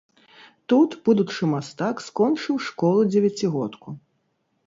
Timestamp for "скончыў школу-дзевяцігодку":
2.07-3.89